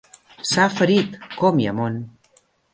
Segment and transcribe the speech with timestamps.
[0.51, 2.03] S'ha ferit!, com hi ha món!